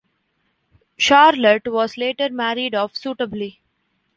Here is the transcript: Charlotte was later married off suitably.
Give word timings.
Charlotte 0.97 1.67
was 1.71 1.95
later 1.95 2.27
married 2.31 2.73
off 2.73 2.95
suitably. 2.95 3.61